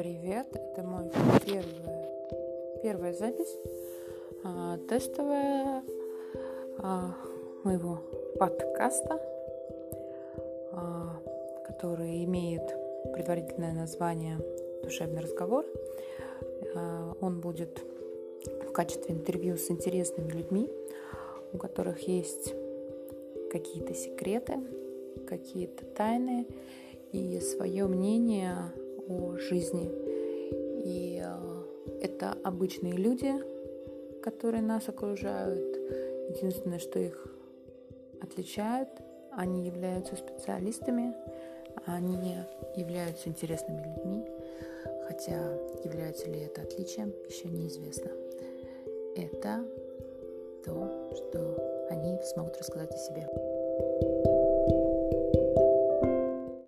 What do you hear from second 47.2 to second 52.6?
еще неизвестно. Это то, что они смогут